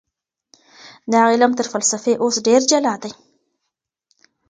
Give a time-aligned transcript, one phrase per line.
[1.11, 3.11] دا علم تر فلسفې اوس ډېر جلا دی.